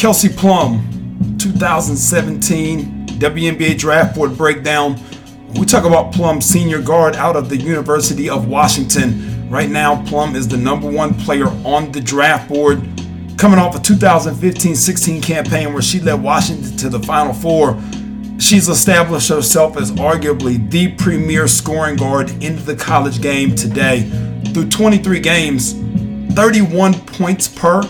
[0.00, 4.98] Kelsey Plum, 2017 WNBA Draft Board Breakdown.
[5.56, 9.50] We talk about Plum, senior guard out of the University of Washington.
[9.50, 12.80] Right now, Plum is the number one player on the draft board,
[13.36, 17.78] coming off a 2015 16 campaign where she led Washington to the Final Four.
[18.38, 24.10] She's established herself as arguably the premier scoring guard in the college game today.
[24.54, 25.74] Through 23 games,
[26.34, 27.82] 31 points per,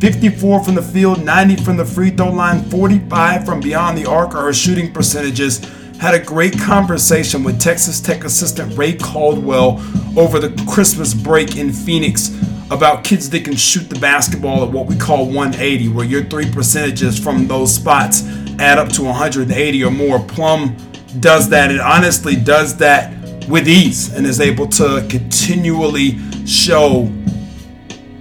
[0.00, 4.34] 54 from the field, 90 from the free throw line, 45 from beyond the arc
[4.34, 5.58] are her shooting percentages.
[5.98, 9.82] Had a great conversation with Texas Tech assistant Ray Caldwell
[10.16, 12.28] over the Christmas break in Phoenix
[12.70, 16.48] about kids that can shoot the basketball at what we call 180, where your three
[16.48, 18.22] percentages from those spots
[18.60, 20.20] add up to 180 or more.
[20.20, 20.76] Plum
[21.18, 23.12] does that and honestly does that
[23.48, 27.10] with ease and is able to continually show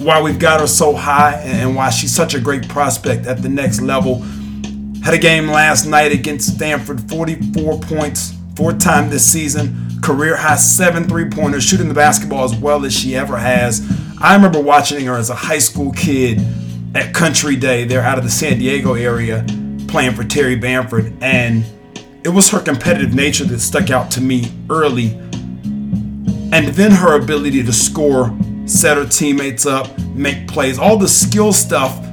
[0.08, 3.50] why we've got her so high and why she's such a great prospect at the
[3.50, 4.22] next level.
[5.04, 10.56] Had a game last night against Stanford, 44 points, fourth time this season, career high
[10.56, 13.86] seven three pointers, shooting the basketball as well as she ever has.
[14.22, 16.40] I remember watching her as a high school kid
[16.96, 17.84] at Country Day.
[17.84, 19.46] They're out of the San Diego area
[19.90, 21.66] playing for Terry Bamford, and
[22.24, 25.18] it was her competitive nature that stuck out to me early.
[26.54, 28.34] And then her ability to score,
[28.68, 32.04] set her teammates up, make plays, all the skill stuff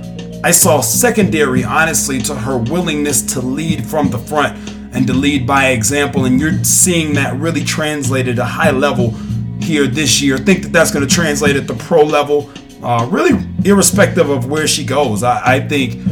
[0.45, 4.59] I saw secondary, honestly, to her willingness to lead from the front
[4.95, 6.27] and to lead by example.
[6.27, 9.13] And you're seeing that really translated at a high level
[9.59, 10.37] here this year.
[10.37, 12.53] think that that's going to translate at the pro level,
[12.83, 15.23] uh, really irrespective of where she goes.
[15.23, 16.07] I, I think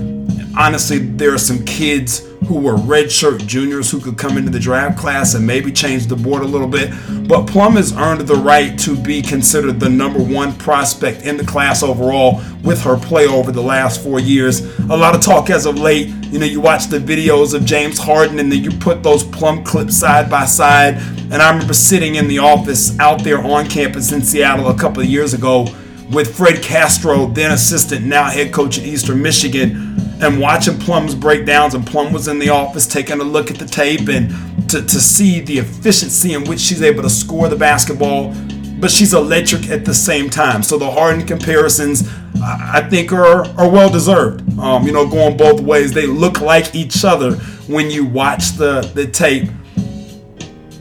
[0.56, 4.98] honestly, there are some kids who were redshirt juniors who could come into the draft
[4.98, 6.92] class and maybe change the board a little bit.
[7.28, 11.44] But Plum has earned the right to be considered the number one prospect in the
[11.44, 14.60] class overall with her play over the last four years.
[14.90, 16.08] A lot of talk as of late.
[16.24, 19.64] You know, you watch the videos of James Harden and then you put those Plum
[19.64, 20.96] clips side by side.
[21.30, 25.02] And I remember sitting in the office out there on campus in Seattle a couple
[25.02, 25.66] of years ago
[26.10, 31.74] with Fred Castro, then assistant, now head coach at Eastern Michigan and watching Plum's breakdowns,
[31.74, 34.30] and Plum was in the office taking a look at the tape and
[34.70, 38.32] to, to see the efficiency in which she's able to score the basketball,
[38.78, 40.62] but she's electric at the same time.
[40.62, 42.08] So the Harden comparisons,
[42.40, 44.58] I think, are, are well deserved.
[44.58, 45.92] Um, you know, going both ways.
[45.92, 47.32] They look like each other
[47.66, 49.50] when you watch the, the tape.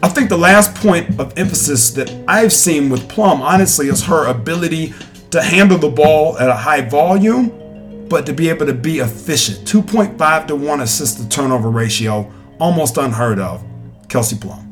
[0.03, 4.28] I think the last point of emphasis that I've seen with Plum, honestly, is her
[4.28, 4.94] ability
[5.31, 7.60] to handle the ball at a high volume
[8.11, 9.66] but to be able to be efficient.
[9.66, 12.29] 2.5 to 1 assist to turnover ratio,
[12.59, 13.63] almost unheard of.
[14.09, 14.71] Kelsey Plum.